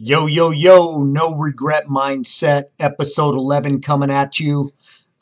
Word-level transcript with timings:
Yo, 0.00 0.26
yo, 0.26 0.50
yo, 0.50 1.02
no 1.02 1.34
regret 1.34 1.88
mindset, 1.88 2.66
episode 2.78 3.34
11 3.34 3.80
coming 3.80 4.12
at 4.12 4.38
you. 4.38 4.70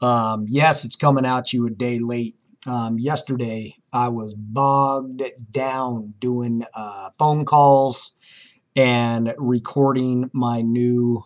Um, 0.03 0.45
yes, 0.51 0.85
it's 0.85 0.97
coming 0.97 1.25
at 1.25 1.51
you 1.55 1.67
a 1.67 1.71
day 1.71 1.99
late. 1.99 2.37
Um, 2.67 2.99
yesterday, 2.99 3.75
I 3.91 4.09
was 4.09 4.35
bogged 4.35 5.23
down 5.51 6.13
doing 6.21 6.63
uh, 6.75 7.09
phone 7.19 7.47
calls 7.47 8.17
and 8.77 9.33
recording 9.39 10.29
my 10.35 10.61
new 10.61 11.25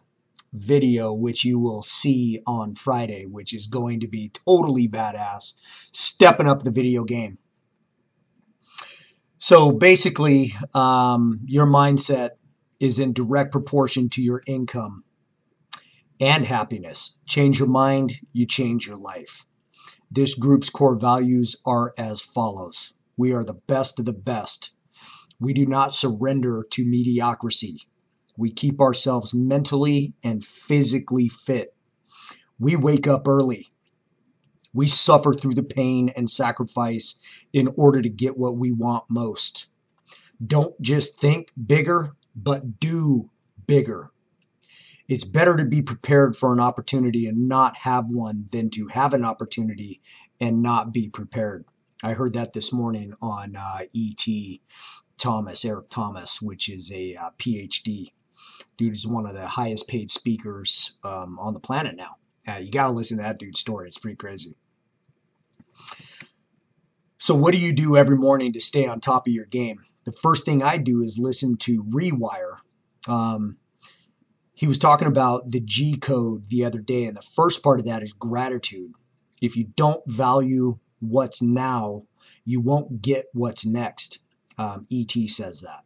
video, 0.52 1.12
which 1.12 1.44
you 1.44 1.58
will 1.58 1.82
see 1.82 2.40
on 2.46 2.76
Friday, 2.76 3.26
which 3.26 3.52
is 3.52 3.66
going 3.66 3.98
to 3.98 4.06
be 4.06 4.28
totally 4.28 4.86
badass, 4.86 5.54
stepping 5.90 6.46
up 6.46 6.62
the 6.62 6.70
video 6.70 7.02
game. 7.02 7.36
So 9.38 9.72
basically, 9.72 10.54
um, 10.72 11.40
your 11.46 11.66
mindset 11.66 12.30
is 12.80 12.98
in 12.98 13.12
direct 13.12 13.52
proportion 13.52 14.08
to 14.08 14.22
your 14.22 14.42
income 14.46 15.04
and 16.18 16.46
happiness. 16.46 17.16
Change 17.26 17.58
your 17.58 17.68
mind, 17.68 18.14
you 18.32 18.46
change 18.46 18.86
your 18.86 18.96
life. 18.96 19.46
This 20.10 20.34
group's 20.34 20.70
core 20.70 20.96
values 20.96 21.56
are 21.64 21.94
as 21.96 22.20
follows 22.20 22.92
We 23.16 23.32
are 23.32 23.44
the 23.44 23.60
best 23.68 23.98
of 23.98 24.06
the 24.06 24.12
best. 24.12 24.72
We 25.38 25.52
do 25.52 25.66
not 25.66 25.92
surrender 25.92 26.66
to 26.70 26.84
mediocrity. 26.84 27.82
We 28.36 28.50
keep 28.50 28.80
ourselves 28.80 29.34
mentally 29.34 30.14
and 30.22 30.44
physically 30.44 31.28
fit. 31.28 31.74
We 32.58 32.76
wake 32.76 33.06
up 33.06 33.28
early. 33.28 33.68
We 34.72 34.86
suffer 34.86 35.32
through 35.32 35.54
the 35.54 35.62
pain 35.62 36.10
and 36.16 36.30
sacrifice 36.30 37.18
in 37.52 37.68
order 37.76 38.02
to 38.02 38.08
get 38.08 38.38
what 38.38 38.56
we 38.56 38.72
want 38.72 39.04
most. 39.08 39.68
Don't 40.44 40.80
just 40.80 41.20
think 41.20 41.48
bigger, 41.66 42.14
but 42.34 42.80
do 42.80 43.30
bigger. 43.66 44.10
It's 45.08 45.24
better 45.24 45.56
to 45.56 45.64
be 45.64 45.82
prepared 45.82 46.36
for 46.36 46.52
an 46.52 46.60
opportunity 46.60 47.26
and 47.26 47.48
not 47.48 47.78
have 47.78 48.06
one 48.06 48.48
than 48.52 48.70
to 48.70 48.86
have 48.88 49.12
an 49.12 49.24
opportunity 49.24 50.00
and 50.40 50.62
not 50.62 50.92
be 50.92 51.08
prepared. 51.08 51.64
I 52.02 52.12
heard 52.12 52.32
that 52.34 52.52
this 52.52 52.72
morning 52.72 53.14
on 53.20 53.56
uh, 53.56 53.80
ET 53.94 54.24
Thomas, 55.18 55.64
Eric 55.64 55.90
Thomas, 55.90 56.40
which 56.40 56.68
is 56.68 56.90
a 56.92 57.16
uh, 57.16 57.30
PhD. 57.38 58.12
Dude 58.76 58.94
is 58.94 59.06
one 59.06 59.26
of 59.26 59.34
the 59.34 59.46
highest 59.46 59.88
paid 59.88 60.10
speakers 60.10 60.98
um, 61.04 61.38
on 61.38 61.54
the 61.54 61.60
planet 61.60 61.96
now. 61.96 62.16
Uh, 62.48 62.56
you 62.56 62.70
got 62.70 62.86
to 62.86 62.92
listen 62.92 63.18
to 63.18 63.22
that 63.22 63.38
dude's 63.38 63.60
story. 63.60 63.88
It's 63.88 63.98
pretty 63.98 64.16
crazy. 64.16 64.56
So, 67.18 67.34
what 67.34 67.52
do 67.52 67.58
you 67.58 67.72
do 67.72 67.96
every 67.96 68.16
morning 68.16 68.52
to 68.54 68.60
stay 68.60 68.86
on 68.86 69.00
top 69.00 69.26
of 69.26 69.32
your 69.32 69.44
game? 69.44 69.80
The 70.04 70.12
first 70.12 70.44
thing 70.44 70.62
I 70.62 70.76
do 70.76 71.02
is 71.02 71.18
listen 71.18 71.56
to 71.58 71.82
Rewire. 71.84 72.58
Um, 73.08 73.58
he 74.54 74.66
was 74.66 74.78
talking 74.78 75.08
about 75.08 75.50
the 75.50 75.60
G 75.60 75.96
code 75.96 76.48
the 76.48 76.64
other 76.64 76.80
day, 76.80 77.04
and 77.04 77.16
the 77.16 77.22
first 77.22 77.62
part 77.62 77.80
of 77.80 77.86
that 77.86 78.02
is 78.02 78.12
gratitude. 78.12 78.92
If 79.40 79.56
you 79.56 79.68
don't 79.76 80.02
value 80.06 80.78
what's 81.00 81.40
now, 81.40 82.04
you 82.44 82.60
won't 82.60 83.00
get 83.00 83.26
what's 83.32 83.64
next. 83.64 84.20
Um, 84.58 84.86
ET 84.92 85.12
says 85.28 85.62
that. 85.62 85.84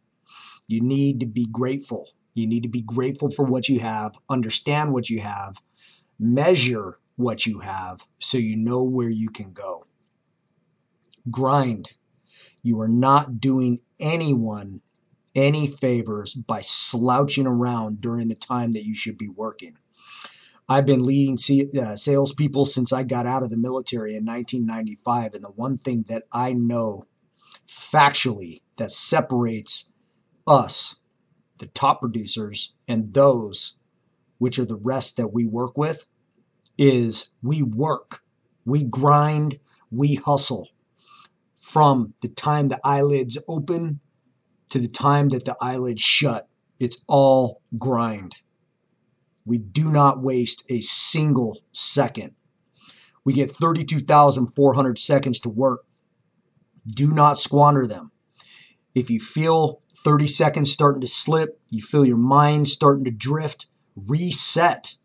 You 0.67 0.81
need 0.81 1.21
to 1.21 1.25
be 1.25 1.45
grateful. 1.45 2.09
You 2.33 2.47
need 2.47 2.63
to 2.63 2.69
be 2.69 2.81
grateful 2.81 3.31
for 3.31 3.45
what 3.45 3.69
you 3.69 3.79
have, 3.79 4.15
understand 4.29 4.91
what 4.91 5.09
you 5.09 5.21
have, 5.21 5.55
measure 6.19 6.99
what 7.15 7.45
you 7.45 7.59
have 7.59 8.01
so 8.19 8.37
you 8.37 8.57
know 8.57 8.83
where 8.83 9.09
you 9.09 9.29
can 9.29 9.53
go. 9.53 9.85
Grind. 11.31 11.93
You 12.61 12.81
are 12.81 12.89
not 12.89 13.39
doing 13.39 13.79
anyone 13.99 14.81
any 15.35 15.67
favors 15.67 16.33
by 16.33 16.61
slouching 16.61 17.45
around 17.45 17.99
during 18.01 18.29
the 18.29 18.35
time 18.35 18.71
that 18.71 18.85
you 18.85 18.95
should 18.95 19.17
be 19.17 19.27
working. 19.27 19.77
I've 20.67 20.85
been 20.85 21.03
leading 21.03 21.37
uh, 21.79 21.95
salespeople 21.95 22.65
since 22.65 22.91
I 22.91 23.03
got 23.03 23.27
out 23.27 23.43
of 23.43 23.51
the 23.51 23.57
military 23.57 24.15
in 24.15 24.25
1995, 24.25 25.35
and 25.35 25.43
the 25.43 25.49
one 25.49 25.77
thing 25.77 26.05
that 26.07 26.23
I 26.31 26.53
know 26.53 27.05
factually 27.67 28.61
that 28.77 28.91
separates 28.91 29.91
us, 30.47 30.95
the 31.59 31.67
top 31.67 32.01
producers, 32.01 32.73
and 32.87 33.13
those 33.13 33.77
which 34.37 34.57
are 34.57 34.65
the 34.65 34.79
rest 34.83 35.17
that 35.17 35.33
we 35.33 35.45
work 35.45 35.77
with, 35.77 36.07
is 36.77 37.29
we 37.43 37.61
work, 37.61 38.21
we 38.65 38.83
grind, 38.83 39.59
we 39.91 40.15
hustle 40.15 40.69
from 41.75 42.13
the 42.21 42.29
time 42.29 42.69
the 42.69 42.79
eyelids 42.85 43.37
open 43.49 43.99
to 44.69 44.79
the 44.79 44.87
time 44.87 45.27
that 45.27 45.43
the 45.43 45.57
eyelids 45.59 46.01
shut. 46.01 46.47
It's 46.79 47.03
all 47.09 47.61
grind. 47.77 48.37
We 49.43 49.57
do 49.57 49.91
not 49.91 50.23
waste 50.23 50.63
a 50.69 50.79
single 50.79 51.63
second. 51.73 52.31
We 53.25 53.33
get 53.33 53.51
32,400 53.51 54.97
seconds 54.97 55.41
to 55.41 55.49
work. 55.49 55.83
Do 56.87 57.11
not 57.11 57.39
squander 57.39 57.85
them. 57.85 58.11
If 58.93 59.09
you 59.09 59.19
feel 59.19 59.81
30 60.05 60.27
seconds 60.27 60.71
starting 60.71 61.01
to 61.01 61.07
slip, 61.07 61.59
you 61.69 61.81
feel 61.81 62.05
your 62.05 62.15
mind 62.15 62.69
starting 62.69 63.03
to 63.03 63.11
drift, 63.11 63.65
reset. 63.97 64.95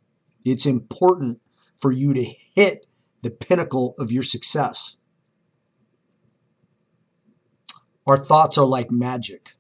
It's 0.45 0.67
important 0.67 1.41
for 1.81 1.91
you 1.91 2.15
to 2.15 2.23
hit 2.23 2.87
the 3.23 3.31
pinnacle 3.31 3.97
of 3.99 4.13
your 4.13 4.23
success. 4.23 4.99
Our 8.07 8.17
thoughts 8.17 8.59
are 8.59 8.67
like 8.67 8.91
magic. 8.91 9.53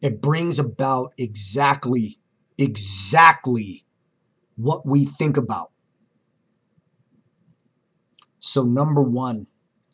It 0.00 0.20
brings 0.20 0.58
about 0.58 1.14
exactly, 1.16 2.18
exactly 2.58 3.84
what 4.56 4.86
we 4.86 5.06
think 5.06 5.36
about. 5.36 5.70
So, 8.38 8.62
number 8.62 9.02
one, 9.02 9.46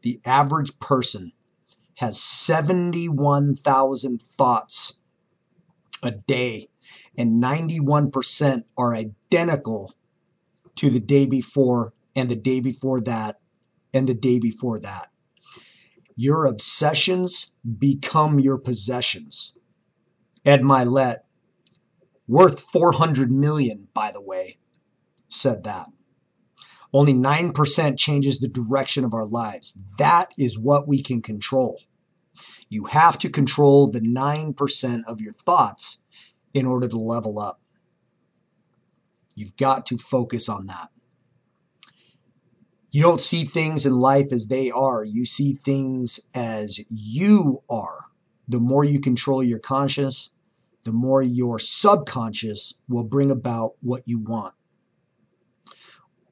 the 0.03 0.21
average 0.25 0.79
person 0.81 1.33
has 1.97 2.21
71,000 2.21 4.23
thoughts 4.37 5.01
a 6.03 6.11
day, 6.11 6.69
and 7.17 7.41
91% 7.41 8.65
are 8.77 8.95
identical 8.95 9.95
to 10.77 10.91
the 10.91 11.01
day 11.01 11.27
before, 11.27 11.93
and 12.17 12.29
the 12.29 12.37
day 12.37 12.61
before 12.61 13.01
that, 13.03 13.39
and 13.95 14.09
the 14.09 14.15
day 14.15 14.39
before 14.39 14.81
that. 14.81 15.12
Your 16.15 16.47
obsessions 16.47 17.53
become 17.79 18.39
your 18.39 18.59
possessions. 18.59 19.55
Ed 20.45 20.63
Mylett, 20.63 21.21
worth 22.27 22.61
400 22.61 23.31
million, 23.31 23.89
by 23.95 24.13
the 24.13 24.21
way, 24.21 24.59
said 25.29 25.65
that. 25.65 25.87
Only 26.93 27.15
9% 27.15 27.99
changes 27.99 28.39
the 28.39 28.49
direction 28.49 29.05
of 29.05 29.15
our 29.15 29.27
lives. 29.27 29.79
That 29.99 30.31
is 30.37 30.59
what 30.59 30.87
we 30.87 31.03
can 31.03 31.23
control. 31.23 31.81
You 32.69 32.85
have 32.85 33.19
to 33.19 33.31
control 33.31 33.91
the 33.91 34.01
9% 34.01 35.03
of 35.07 35.21
your 35.21 35.33
thoughts 35.33 35.99
in 36.53 36.67
order 36.67 36.89
to 36.89 36.97
level 36.97 37.39
up. 37.39 37.61
You've 39.35 39.57
got 39.57 39.87
to 39.87 39.99
focus 39.99 40.49
on 40.49 40.67
that. 40.67 40.92
You 42.93 43.01
don't 43.01 43.23
see 43.23 43.47
things 43.47 43.87
in 43.87 43.99
life 43.99 44.33
as 44.33 44.49
they 44.49 44.71
are, 44.71 45.03
you 45.03 45.25
see 45.25 45.55
things 45.55 46.21
as 46.35 46.79
you 46.91 47.63
are. 47.71 48.05
The 48.47 48.61
more 48.61 48.85
you 48.85 49.01
control 49.01 49.43
your 49.43 49.61
conscious, 49.61 50.31
the 50.85 50.93
more 50.93 51.23
your 51.23 51.59
subconscious 51.59 52.75
will 52.91 53.05
bring 53.05 53.31
about 53.31 53.73
what 53.81 54.03
you 54.05 54.19
want. 54.19 54.53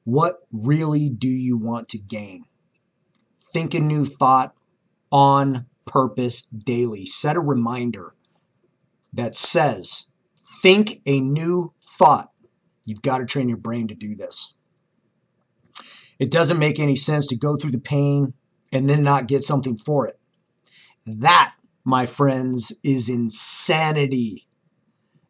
What 0.03 0.43
really 0.51 1.09
do 1.09 1.29
you 1.29 1.57
want 1.57 1.87
to 1.89 1.97
gain? 1.97 2.43
Think 3.53 3.73
a 3.73 3.79
new 3.79 4.05
thought 4.05 4.53
on 5.11 5.65
purpose 5.85 6.41
daily. 6.41 7.07
Set 7.07 7.37
a 7.37 7.41
reminder 7.41 8.13
that 9.13 9.35
says, 9.35 10.05
think 10.61 11.01
a 11.07 11.19
new 11.21 11.73
thought. 11.97 12.31
You've 12.85 13.01
got 13.01 13.17
to 13.17 13.25
train 13.25 13.49
your 13.49 13.57
brain 13.57 13.87
to 13.87 13.95
do 13.95 14.15
this. 14.15 14.53
It 16.21 16.29
doesn't 16.29 16.59
make 16.59 16.79
any 16.79 16.95
sense 16.95 17.25
to 17.27 17.35
go 17.35 17.57
through 17.57 17.71
the 17.71 17.79
pain 17.79 18.35
and 18.71 18.87
then 18.87 19.01
not 19.01 19.27
get 19.27 19.43
something 19.43 19.75
for 19.75 20.07
it. 20.07 20.19
That, 21.07 21.53
my 21.83 22.05
friends, 22.05 22.71
is 22.83 23.09
insanity. 23.09 24.47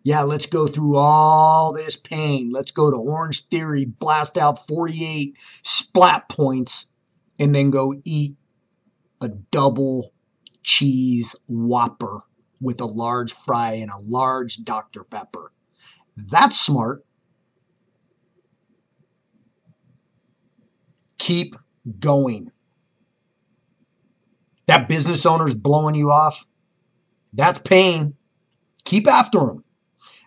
Yeah, 0.03 0.23
let's 0.23 0.47
go 0.47 0.67
through 0.67 0.97
all 0.97 1.71
this 1.71 1.95
pain. 1.95 2.49
Let's 2.51 2.71
go 2.71 2.91
to 2.91 2.97
Orange 2.97 3.45
Theory, 3.45 3.85
blast 3.85 4.38
out 4.38 4.67
48 4.67 5.38
splat 5.63 6.27
points, 6.27 6.88
and 7.39 7.55
then 7.55 7.69
go 7.69 7.93
eat 8.03 8.35
a 9.21 9.29
double 9.29 10.11
cheese 10.61 11.38
whopper 11.47 12.23
with 12.59 12.81
a 12.81 12.85
large 12.85 13.31
fry 13.31 13.75
and 13.75 13.91
a 13.91 14.03
large 14.03 14.65
Dr. 14.65 15.05
Pepper. 15.05 15.53
That's 16.17 16.59
smart. 16.59 17.05
Keep 21.21 21.56
going. 22.00 22.50
That 24.65 24.89
business 24.89 25.23
owner's 25.23 25.53
blowing 25.53 25.94
you 25.94 26.09
off. 26.09 26.47
That's 27.31 27.59
pain. 27.59 28.15
Keep 28.85 29.07
after 29.07 29.39
him. 29.39 29.63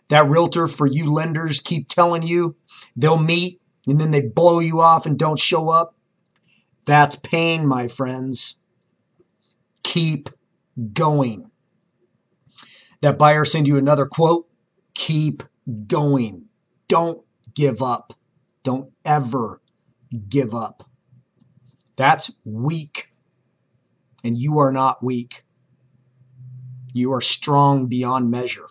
That 0.09 0.29
realtor 0.29 0.69
for 0.69 0.87
you 0.87 1.11
lenders 1.11 1.59
keep 1.59 1.89
telling 1.89 2.23
you 2.23 2.55
they'll 2.95 3.19
meet 3.19 3.61
and 3.89 4.01
then 4.01 4.13
they 4.13 4.21
blow 4.21 4.61
you 4.61 4.81
off 4.81 5.05
and 5.05 5.19
don't 5.19 5.39
show 5.39 5.69
up. 5.69 5.97
That's 6.85 7.17
pain, 7.17 7.67
my 7.67 7.89
friends. 7.89 8.57
Keep 9.83 10.31
going. 10.93 11.51
That 13.01 13.19
buyer 13.19 13.45
send 13.45 13.67
you 13.67 13.79
another 13.79 14.07
quote. 14.07 14.47
Keep 14.95 15.43
going. 15.89 16.45
Don't 16.87 17.25
give 17.53 17.83
up. 17.83 18.13
Don't 18.63 18.93
ever 19.05 19.61
give 20.29 20.55
up. 20.55 20.85
That's 21.97 22.33
weak. 22.45 23.11
And 24.23 24.39
you 24.39 24.59
are 24.59 24.73
not 24.73 25.03
weak. 25.03 25.45
You 26.93 27.13
are 27.13 27.21
strong 27.21 27.87
beyond 27.87 28.31
measure. 28.31 28.69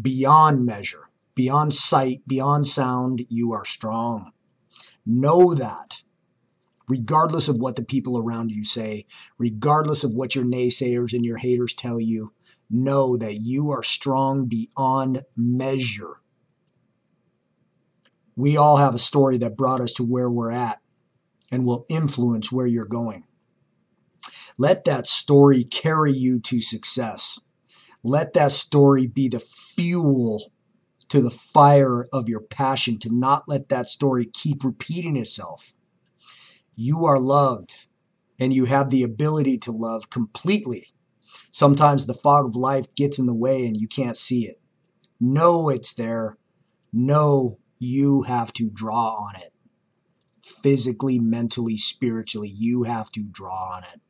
Beyond 0.00 0.64
measure. 0.64 1.08
Beyond 1.34 1.72
sight, 1.72 2.22
beyond 2.26 2.66
sound, 2.66 3.24
you 3.28 3.52
are 3.52 3.64
strong. 3.64 4.32
Know 5.06 5.54
that. 5.54 6.02
Regardless 6.88 7.48
of 7.48 7.58
what 7.58 7.76
the 7.76 7.84
people 7.84 8.18
around 8.18 8.50
you 8.50 8.64
say, 8.64 9.06
regardless 9.38 10.04
of 10.04 10.14
what 10.14 10.34
your 10.34 10.44
naysayers 10.44 11.12
and 11.12 11.24
your 11.24 11.36
haters 11.36 11.74
tell 11.74 12.00
you, 12.00 12.32
know 12.70 13.16
that 13.16 13.36
you 13.36 13.70
are 13.70 13.82
strong 13.82 14.46
beyond 14.46 15.22
measure. 15.36 16.20
We 18.38 18.56
all 18.56 18.76
have 18.76 18.94
a 18.94 19.00
story 19.00 19.36
that 19.38 19.56
brought 19.56 19.80
us 19.80 19.92
to 19.94 20.04
where 20.04 20.30
we're 20.30 20.52
at 20.52 20.80
and 21.50 21.64
will 21.64 21.86
influence 21.88 22.52
where 22.52 22.68
you're 22.68 22.84
going. 22.84 23.24
Let 24.56 24.84
that 24.84 25.08
story 25.08 25.64
carry 25.64 26.12
you 26.12 26.38
to 26.42 26.60
success. 26.60 27.40
Let 28.04 28.34
that 28.34 28.52
story 28.52 29.08
be 29.08 29.26
the 29.28 29.40
fuel 29.40 30.52
to 31.08 31.20
the 31.20 31.32
fire 31.32 32.06
of 32.12 32.28
your 32.28 32.42
passion, 32.42 33.00
to 33.00 33.12
not 33.12 33.48
let 33.48 33.70
that 33.70 33.90
story 33.90 34.24
keep 34.24 34.62
repeating 34.62 35.16
itself. 35.16 35.74
You 36.76 37.06
are 37.06 37.18
loved 37.18 37.88
and 38.38 38.52
you 38.52 38.66
have 38.66 38.90
the 38.90 39.02
ability 39.02 39.58
to 39.58 39.72
love 39.72 40.10
completely. 40.10 40.94
Sometimes 41.50 42.06
the 42.06 42.14
fog 42.14 42.46
of 42.46 42.54
life 42.54 42.94
gets 42.94 43.18
in 43.18 43.26
the 43.26 43.34
way 43.34 43.66
and 43.66 43.76
you 43.76 43.88
can't 43.88 44.16
see 44.16 44.46
it. 44.46 44.60
Know 45.18 45.70
it's 45.70 45.92
there. 45.94 46.38
Know 46.92 47.58
you 47.78 48.22
have 48.22 48.52
to 48.54 48.68
draw 48.68 49.14
on 49.14 49.36
it. 49.36 49.52
Physically, 50.62 51.18
mentally, 51.18 51.76
spiritually, 51.76 52.48
you 52.48 52.84
have 52.84 53.12
to 53.12 53.22
draw 53.22 53.76
on 53.76 53.84
it. 53.84 54.00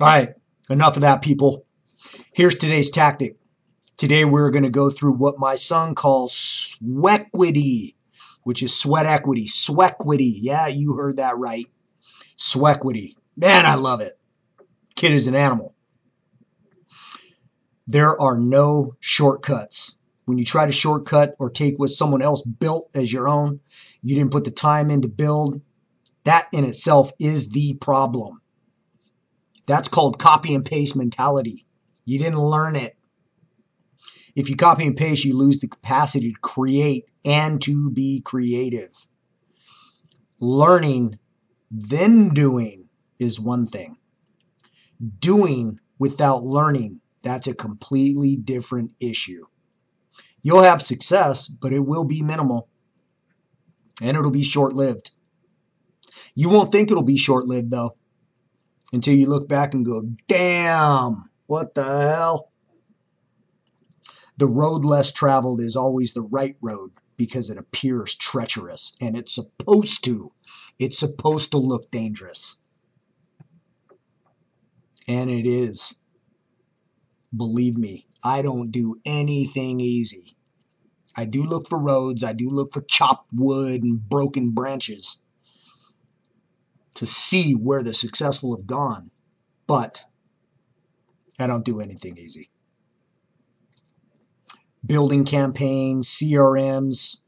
All 0.00 0.06
right, 0.06 0.34
enough 0.70 0.96
of 0.96 1.02
that, 1.02 1.22
people. 1.22 1.64
Here's 2.32 2.54
today's 2.54 2.90
tactic. 2.90 3.36
Today, 3.96 4.24
we're 4.24 4.50
going 4.50 4.62
to 4.62 4.70
go 4.70 4.90
through 4.90 5.12
what 5.12 5.38
my 5.38 5.56
son 5.56 5.94
calls 5.94 6.32
swequity, 6.32 7.96
which 8.44 8.62
is 8.62 8.78
sweat 8.78 9.06
equity. 9.06 9.48
Swequity. 9.48 10.38
Yeah, 10.40 10.68
you 10.68 10.94
heard 10.94 11.16
that 11.16 11.36
right. 11.36 11.66
Swequity. 12.36 13.16
Man, 13.36 13.66
I 13.66 13.74
love 13.74 14.00
it. 14.00 14.18
Kid 14.94 15.12
is 15.12 15.26
an 15.26 15.34
animal. 15.34 15.74
There 17.86 18.20
are 18.20 18.38
no 18.38 18.94
shortcuts 19.00 19.96
when 20.28 20.38
you 20.38 20.44
try 20.44 20.66
to 20.66 20.72
shortcut 20.72 21.34
or 21.38 21.48
take 21.48 21.78
what 21.78 21.90
someone 21.90 22.20
else 22.20 22.42
built 22.42 22.90
as 22.94 23.12
your 23.12 23.28
own, 23.28 23.60
you 24.02 24.14
didn't 24.14 24.30
put 24.30 24.44
the 24.44 24.50
time 24.50 24.90
in 24.90 25.02
to 25.02 25.08
build, 25.08 25.62
that 26.24 26.48
in 26.52 26.64
itself 26.64 27.10
is 27.18 27.48
the 27.50 27.74
problem. 27.80 28.42
That's 29.66 29.88
called 29.88 30.18
copy 30.18 30.54
and 30.54 30.64
paste 30.64 30.94
mentality. 30.94 31.64
You 32.04 32.18
didn't 32.18 32.40
learn 32.40 32.76
it. 32.76 32.96
If 34.36 34.48
you 34.48 34.56
copy 34.56 34.86
and 34.86 34.96
paste, 34.96 35.24
you 35.24 35.36
lose 35.36 35.58
the 35.58 35.68
capacity 35.68 36.32
to 36.32 36.40
create 36.40 37.06
and 37.24 37.60
to 37.62 37.90
be 37.90 38.20
creative. 38.20 38.90
Learning, 40.40 41.18
then 41.70 42.34
doing 42.34 42.88
is 43.18 43.40
one 43.40 43.66
thing. 43.66 43.96
Doing 45.18 45.80
without 45.98 46.44
learning, 46.44 47.00
that's 47.22 47.46
a 47.46 47.54
completely 47.54 48.36
different 48.36 48.92
issue. 49.00 49.46
You'll 50.42 50.62
have 50.62 50.82
success, 50.82 51.48
but 51.48 51.72
it 51.72 51.80
will 51.80 52.04
be 52.04 52.22
minimal 52.22 52.68
and 54.00 54.16
it'll 54.16 54.30
be 54.30 54.42
short 54.42 54.74
lived. 54.74 55.10
You 56.34 56.48
won't 56.48 56.70
think 56.70 56.90
it'll 56.90 57.02
be 57.02 57.18
short 57.18 57.46
lived 57.46 57.70
though 57.70 57.96
until 58.92 59.14
you 59.14 59.26
look 59.26 59.48
back 59.48 59.74
and 59.74 59.84
go, 59.84 60.02
damn, 60.28 61.28
what 61.46 61.74
the 61.74 61.84
hell? 61.84 62.52
The 64.36 64.46
road 64.46 64.84
less 64.84 65.12
traveled 65.12 65.60
is 65.60 65.74
always 65.76 66.12
the 66.12 66.22
right 66.22 66.56
road 66.60 66.92
because 67.16 67.50
it 67.50 67.58
appears 67.58 68.14
treacherous 68.14 68.96
and 69.00 69.16
it's 69.16 69.34
supposed 69.34 70.04
to. 70.04 70.32
It's 70.78 70.98
supposed 70.98 71.50
to 71.50 71.58
look 71.58 71.90
dangerous. 71.90 72.56
And 75.08 75.28
it 75.28 75.46
is. 75.46 75.94
Believe 77.36 77.76
me, 77.76 78.06
I 78.22 78.42
don't 78.42 78.70
do 78.70 79.00
anything 79.04 79.80
easy. 79.80 80.36
I 81.16 81.24
do 81.24 81.42
look 81.42 81.68
for 81.68 81.78
roads, 81.78 82.22
I 82.22 82.32
do 82.32 82.48
look 82.48 82.72
for 82.72 82.82
chopped 82.82 83.32
wood 83.32 83.82
and 83.82 84.08
broken 84.08 84.50
branches 84.50 85.18
to 86.94 87.06
see 87.06 87.52
where 87.52 87.82
the 87.82 87.92
successful 87.92 88.56
have 88.56 88.66
gone, 88.66 89.10
but 89.66 90.04
I 91.38 91.46
don't 91.46 91.64
do 91.64 91.80
anything 91.80 92.18
easy. 92.18 92.50
Building 94.84 95.24
campaigns, 95.24 96.08
CRMs, 96.08 97.18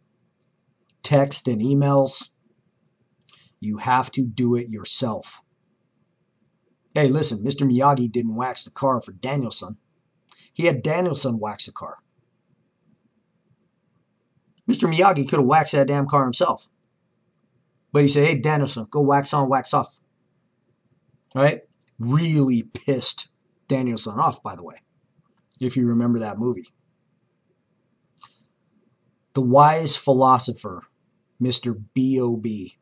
text 1.02 1.48
and 1.48 1.60
emails, 1.60 2.30
you 3.60 3.78
have 3.78 4.10
to 4.12 4.22
do 4.22 4.54
it 4.56 4.68
yourself. 4.68 5.40
Hey, 6.94 7.08
listen, 7.08 7.44
Mr. 7.44 7.68
Miyagi 7.68 8.10
didn't 8.10 8.34
wax 8.34 8.64
the 8.64 8.70
car 8.70 9.00
for 9.00 9.12
Daniel-san. 9.12 9.76
He 10.52 10.66
had 10.66 10.82
Daniel-san 10.82 11.38
wax 11.38 11.66
the 11.66 11.72
car. 11.72 11.98
Mr. 14.68 14.92
Miyagi 14.92 15.28
could 15.28 15.38
have 15.38 15.46
waxed 15.46 15.72
that 15.72 15.88
damn 15.88 16.06
car 16.06 16.22
himself. 16.22 16.68
But 17.92 18.02
he 18.02 18.08
said, 18.08 18.26
hey, 18.26 18.36
Daniel-san, 18.36 18.86
go 18.90 19.00
wax 19.00 19.32
on, 19.34 19.48
wax 19.48 19.74
off. 19.74 19.92
All 21.34 21.42
right? 21.42 21.62
Really 21.98 22.62
pissed 22.62 23.28
Daniel-san 23.68 24.18
off, 24.18 24.42
by 24.42 24.54
the 24.54 24.62
way, 24.62 24.76
if 25.60 25.76
you 25.76 25.86
remember 25.86 26.20
that 26.20 26.38
movie. 26.38 26.68
The 29.34 29.40
wise 29.40 29.96
philosopher, 29.96 30.82
Mr. 31.40 31.80
B.O.B., 31.94 32.76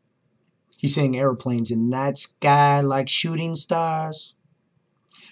he's 0.76 0.95
saying 0.95 1.16
airplanes 1.16 1.71
in 1.71 1.90
night 1.90 2.19
sky 2.19 2.81
like 2.81 3.09
shooting 3.09 3.54
stars, 3.54 4.35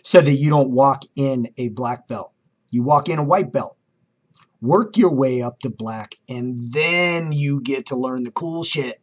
said 0.02 0.24
that 0.26 0.32
you 0.32 0.50
don't 0.50 0.70
walk 0.70 1.04
in 1.16 1.48
a 1.56 1.68
black 1.68 2.06
belt. 2.06 2.32
You 2.70 2.82
walk 2.82 3.08
in 3.08 3.18
a 3.18 3.24
white 3.24 3.52
belt. 3.52 3.76
Work 4.60 4.96
your 4.96 5.12
way 5.12 5.42
up 5.42 5.60
to 5.60 5.70
black, 5.70 6.14
and 6.28 6.72
then 6.72 7.32
you 7.32 7.60
get 7.60 7.86
to 7.86 7.96
learn 7.96 8.22
the 8.22 8.30
cool 8.30 8.64
shit. 8.64 9.00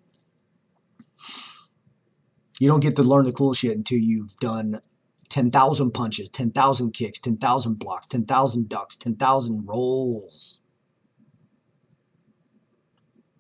You 2.59 2.67
don't 2.67 2.79
get 2.79 2.95
to 2.97 3.03
learn 3.03 3.25
the 3.25 3.31
cool 3.31 3.53
shit 3.53 3.77
until 3.77 3.99
you've 3.99 4.35
done 4.37 4.81
10,000 5.29 5.91
punches, 5.91 6.29
10,000 6.29 6.91
kicks, 6.91 7.19
10,000 7.19 7.79
blocks, 7.79 8.07
10,000 8.07 8.69
ducks, 8.69 8.95
10,000 8.95 9.65
rolls. 9.65 10.59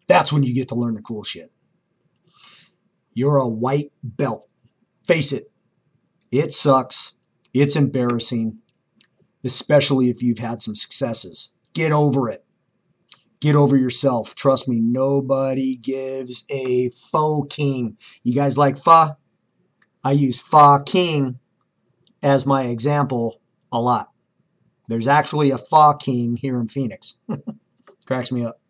That's 0.07 0.33
when 0.33 0.43
you 0.43 0.53
get 0.53 0.69
to 0.69 0.75
learn 0.75 0.95
the 0.95 1.01
cool 1.01 1.23
shit. 1.23 1.51
You're 3.13 3.37
a 3.37 3.47
white 3.47 3.91
belt. 4.03 4.47
Face 5.07 5.31
it, 5.31 5.51
it 6.31 6.51
sucks. 6.53 7.13
It's 7.53 7.75
embarrassing, 7.75 8.57
especially 9.43 10.09
if 10.09 10.21
you've 10.21 10.39
had 10.39 10.61
some 10.61 10.75
successes. 10.75 11.51
Get 11.73 11.91
over 11.91 12.29
it. 12.29 12.45
Get 13.41 13.55
over 13.55 13.75
yourself. 13.75 14.35
Trust 14.35 14.69
me, 14.69 14.79
nobody 14.79 15.75
gives 15.75 16.45
a 16.49 16.89
faux 17.11 17.53
king. 17.53 17.97
You 18.23 18.33
guys 18.33 18.57
like 18.57 18.77
fa? 18.77 19.17
I 20.03 20.13
use 20.13 20.39
fa 20.39 20.81
king 20.85 21.39
as 22.21 22.45
my 22.45 22.63
example 22.63 23.41
a 23.71 23.81
lot. 23.81 24.09
There's 24.87 25.07
actually 25.07 25.51
a 25.51 25.57
fa 25.57 25.95
king 25.99 26.37
here 26.37 26.59
in 26.59 26.67
Phoenix. 26.67 27.17
Cracks 28.05 28.31
me 28.31 28.45
up. 28.45 28.61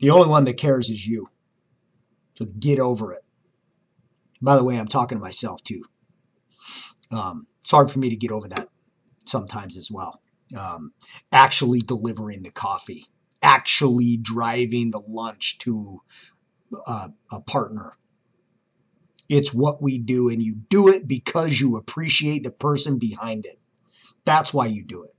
The 0.00 0.10
only 0.10 0.28
one 0.28 0.44
that 0.44 0.56
cares 0.56 0.88
is 0.90 1.06
you. 1.06 1.28
So 2.34 2.46
get 2.46 2.80
over 2.80 3.12
it. 3.12 3.24
By 4.42 4.56
the 4.56 4.64
way, 4.64 4.76
I'm 4.76 4.88
talking 4.88 5.18
to 5.18 5.22
myself 5.22 5.62
too. 5.62 5.84
Um, 7.10 7.46
it's 7.60 7.70
hard 7.70 7.90
for 7.90 7.98
me 7.98 8.08
to 8.08 8.16
get 8.16 8.30
over 8.30 8.48
that 8.48 8.69
sometimes 9.24 9.76
as 9.76 9.90
well. 9.90 10.20
Um, 10.56 10.92
actually 11.30 11.80
delivering 11.80 12.42
the 12.42 12.50
coffee, 12.50 13.06
actually 13.42 14.16
driving 14.16 14.90
the 14.90 15.00
lunch 15.06 15.58
to 15.58 16.00
uh, 16.86 17.08
a 17.30 17.40
partner. 17.40 17.92
It's 19.28 19.54
what 19.54 19.80
we 19.80 19.98
do, 19.98 20.28
and 20.28 20.42
you 20.42 20.56
do 20.56 20.88
it 20.88 21.06
because 21.06 21.60
you 21.60 21.76
appreciate 21.76 22.42
the 22.42 22.50
person 22.50 22.98
behind 22.98 23.46
it. 23.46 23.60
That's 24.24 24.52
why 24.52 24.66
you 24.66 24.84
do 24.84 25.04
it. 25.04 25.14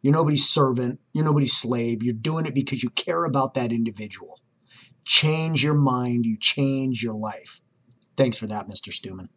You're 0.00 0.12
nobody's 0.12 0.48
servant. 0.48 1.00
You're 1.12 1.24
nobody's 1.24 1.56
slave. 1.56 2.02
You're 2.02 2.14
doing 2.14 2.46
it 2.46 2.54
because 2.54 2.82
you 2.82 2.90
care 2.90 3.24
about 3.24 3.54
that 3.54 3.72
individual. 3.72 4.40
Change 5.04 5.64
your 5.64 5.74
mind. 5.74 6.24
You 6.26 6.36
change 6.38 7.02
your 7.02 7.14
life. 7.14 7.60
Thanks 8.16 8.36
for 8.36 8.46
that, 8.46 8.68
Mr. 8.68 8.92
Stuman. 8.92 9.28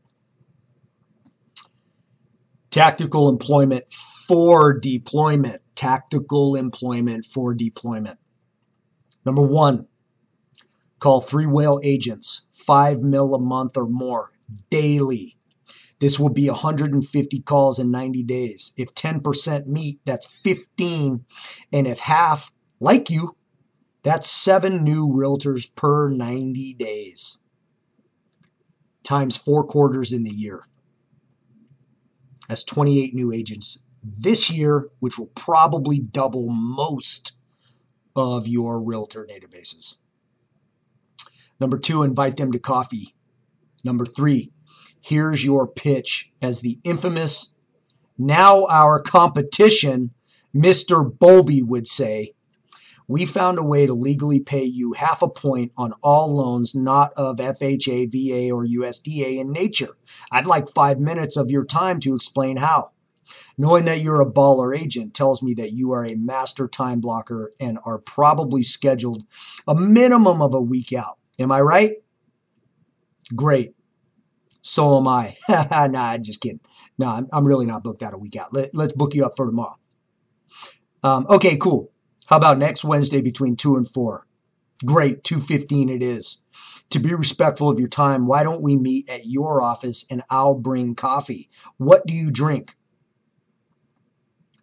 Tactical 2.76 3.30
employment 3.30 3.86
for 4.28 4.78
deployment. 4.78 5.62
Tactical 5.76 6.56
employment 6.56 7.24
for 7.24 7.54
deployment. 7.54 8.20
Number 9.26 9.44
one, 9.44 9.88
call 11.00 11.22
three 11.22 11.46
whale 11.46 11.80
agents, 11.86 12.48
five 12.52 13.00
mil 13.00 13.34
a 13.34 13.40
month 13.40 13.78
or 13.78 13.88
more 13.88 14.34
daily. 14.70 15.38
This 16.02 16.20
will 16.20 16.28
be 16.28 16.50
150 16.50 17.40
calls 17.44 17.80
in 17.80 17.92
90 17.92 18.24
days. 18.24 18.74
If 18.76 18.94
10% 18.94 19.68
meet, 19.68 20.02
that's 20.04 20.26
15. 20.26 21.24
And 21.72 21.88
if 21.88 22.00
half 22.00 22.52
like 22.82 23.10
you, 23.10 23.38
that's 24.04 24.30
seven 24.30 24.84
new 24.84 25.08
realtors 25.08 25.74
per 25.76 26.10
90 26.10 26.74
days, 26.74 27.38
times 29.02 29.38
four 29.38 29.64
quarters 29.64 30.12
in 30.12 30.24
the 30.24 30.30
year. 30.30 30.68
That's 32.48 32.64
28 32.64 33.14
new 33.14 33.32
agents 33.32 33.84
this 34.04 34.52
year, 34.52 34.90
which 35.00 35.18
will 35.18 35.32
probably 35.36 36.00
double 36.00 36.48
most 36.50 37.34
of 38.16 38.48
your 38.48 38.82
realtor 38.82 39.28
databases. 39.30 39.96
Number 41.60 41.78
two, 41.78 42.04
invite 42.04 42.38
them 42.38 42.52
to 42.52 42.60
coffee. 42.60 43.16
Number 43.84 44.06
three, 44.06 44.52
here's 45.02 45.44
your 45.44 45.68
pitch 45.68 46.32
as 46.42 46.62
the 46.62 46.80
infamous, 46.84 47.54
now 48.18 48.66
our 48.68 49.02
competition, 49.02 50.12
Mr. 50.56 51.18
Bowlby 51.18 51.62
would 51.62 51.88
say. 51.88 52.35
We 53.08 53.26
found 53.26 53.60
a 53.60 53.64
way 53.64 53.86
to 53.86 53.94
legally 53.94 54.40
pay 54.40 54.64
you 54.64 54.94
half 54.94 55.22
a 55.22 55.30
point 55.30 55.72
on 55.78 55.94
all 56.02 56.36
loans 56.36 56.74
not 56.74 57.12
of 57.16 57.38
FHA, 57.38 58.12
VA, 58.12 58.54
or 58.54 58.66
USDA 58.66 59.40
in 59.40 59.52
nature. 59.52 59.96
I'd 60.32 60.48
like 60.48 60.68
five 60.70 61.00
minutes 61.00 61.38
of 61.38 61.52
your 61.52 61.66
time 61.66 62.00
to 62.02 62.16
explain 62.16 62.58
how. 62.58 62.92
Knowing 63.58 63.86
that 63.86 64.02
you're 64.02 64.22
a 64.22 64.32
baller 64.32 64.78
agent 64.78 65.14
tells 65.14 65.42
me 65.42 65.54
that 65.54 65.72
you 65.72 65.92
are 65.92 66.06
a 66.06 66.16
master 66.16 66.68
time 66.68 67.00
blocker 67.00 67.52
and 67.60 67.80
are 67.86 68.00
probably 68.00 68.64
scheduled 68.64 69.24
a 69.68 69.76
minimum 69.76 70.42
of 70.42 70.54
a 70.54 70.62
week 70.62 70.92
out. 70.94 71.18
Am 71.40 71.52
I 71.52 71.62
right? 71.62 71.94
Great. 73.36 73.76
So 74.62 74.98
am 74.98 75.08
I. 75.08 75.38
nah, 75.90 76.18
just 76.18 76.42
kidding. 76.42 76.60
No, 76.98 77.08
I'm, 77.08 77.28
I'm 77.32 77.46
really 77.46 77.66
not 77.66 77.84
booked 77.84 78.04
out 78.04 78.14
a 78.14 78.18
week 78.18 78.36
out. 78.36 78.54
Let, 78.54 78.76
us 78.76 78.92
book 78.94 79.14
you 79.14 79.26
up 79.26 79.36
for 79.36 79.46
tomorrow. 79.46 79.78
Um, 81.04 81.28
okay, 81.30 81.58
cool. 81.58 81.92
How 82.28 82.38
about 82.38 82.58
next 82.58 82.84
Wednesday 82.84 83.22
between 83.22 83.56
2 83.56 83.76
and 83.76 83.88
4? 83.88 84.26
Great, 84.84 85.24
2:15 85.24 85.90
it 85.90 86.02
is. 86.02 86.40
To 86.90 87.00
be 87.00 87.14
respectful 87.14 87.70
of 87.70 87.80
your 87.80 87.88
time, 87.88 88.28
why 88.28 88.44
don't 88.44 88.62
we 88.62 88.76
meet 88.76 89.10
at 89.10 89.26
your 89.26 89.62
office 89.62 90.06
and 90.10 90.22
I'll 90.30 90.56
bring 90.56 90.96
coffee? 90.96 91.50
What 91.78 92.06
do 92.06 92.14
you 92.14 92.32
drink? 92.32 92.76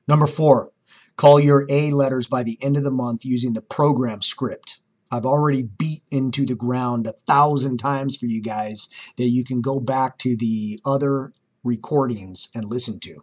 Number 0.07 0.26
four, 0.26 0.73
call 1.16 1.40
your 1.40 1.66
A 1.71 1.92
letters 1.92 2.26
by 2.26 2.42
the 2.42 2.59
end 2.62 2.76
of 2.76 2.85
the 2.85 2.90
month 2.90 3.25
using 3.25 3.54
the 3.54 3.62
program 3.62 4.21
script. 4.21 4.81
I've 5.11 5.26
already 5.26 5.62
beat 5.62 6.02
into 6.11 6.45
the 6.45 6.54
ground 6.54 7.07
a 7.07 7.14
thousand 7.26 7.78
times 7.78 8.16
for 8.16 8.26
you 8.26 8.42
guys 8.42 8.88
that 9.16 9.28
you 9.28 9.45
can 9.45 9.61
go 9.61 9.81
back 9.81 10.19
to 10.19 10.37
the 10.37 10.81
other 10.85 11.33
recordings 11.64 12.49
and 12.54 12.64
listen 12.64 12.99
to. 13.00 13.23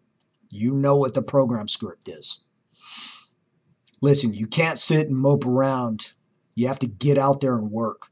You 0.50 0.74
know 0.74 0.96
what 0.96 1.14
the 1.14 1.22
program 1.22 1.68
script 1.68 2.08
is. 2.08 2.42
Listen, 4.02 4.34
you 4.34 4.48
can't 4.48 4.78
sit 4.78 5.08
and 5.08 5.18
mope 5.18 5.46
around. 5.46 6.14
You 6.56 6.68
have 6.68 6.80
to 6.80 6.88
get 6.88 7.18
out 7.18 7.42
there 7.42 7.56
and 7.56 7.72
work. 7.72 8.08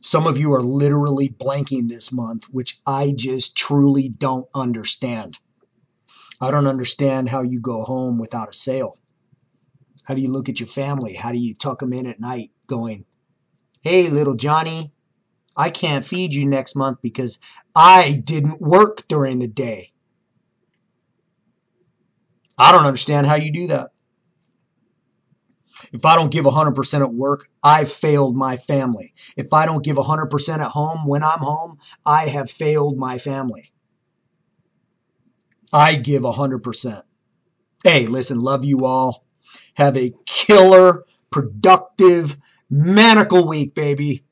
Some 0.00 0.26
of 0.26 0.38
you 0.38 0.52
are 0.52 0.62
literally 0.62 1.28
blanking 1.28 1.88
this 1.88 2.12
month, 2.12 2.44
which 2.44 2.80
I 2.86 3.12
just 3.16 3.56
truly 3.56 4.08
don't 4.08 4.46
understand. 4.54 5.38
I 6.40 6.50
don't 6.50 6.66
understand 6.66 7.28
how 7.28 7.42
you 7.42 7.60
go 7.60 7.82
home 7.82 8.18
without 8.18 8.50
a 8.50 8.54
sale. 8.54 8.98
How 10.04 10.14
do 10.14 10.20
you 10.20 10.30
look 10.30 10.48
at 10.48 10.60
your 10.60 10.68
family? 10.68 11.14
How 11.14 11.32
do 11.32 11.38
you 11.38 11.54
tuck 11.54 11.80
them 11.80 11.92
in 11.92 12.06
at 12.06 12.20
night 12.20 12.52
going, 12.68 13.04
hey, 13.80 14.08
little 14.08 14.36
Johnny, 14.36 14.92
I 15.56 15.70
can't 15.70 16.04
feed 16.04 16.34
you 16.34 16.46
next 16.46 16.76
month 16.76 16.98
because 17.02 17.38
I 17.74 18.12
didn't 18.12 18.60
work 18.60 19.08
during 19.08 19.38
the 19.38 19.48
day. 19.48 19.92
I 22.58 22.72
don't 22.72 22.86
understand 22.86 23.26
how 23.26 23.36
you 23.36 23.52
do 23.52 23.66
that. 23.68 23.90
If 25.92 26.04
I 26.06 26.14
don't 26.16 26.30
give 26.30 26.44
100% 26.44 27.00
at 27.00 27.12
work, 27.12 27.48
I've 27.62 27.92
failed 27.92 28.34
my 28.36 28.56
family. 28.56 29.14
If 29.36 29.52
I 29.52 29.66
don't 29.66 29.84
give 29.84 29.96
100% 29.96 30.58
at 30.58 30.70
home 30.70 31.06
when 31.06 31.22
I'm 31.22 31.40
home, 31.40 31.78
I 32.04 32.28
have 32.28 32.50
failed 32.50 32.96
my 32.96 33.18
family. 33.18 33.72
I 35.72 35.96
give 35.96 36.22
100%. 36.22 37.02
Hey, 37.84 38.06
listen, 38.06 38.40
love 38.40 38.64
you 38.64 38.86
all. 38.86 39.26
Have 39.74 39.96
a 39.96 40.14
killer, 40.24 41.04
productive, 41.30 42.36
manacle 42.70 43.46
week, 43.46 43.74
baby. 43.74 44.24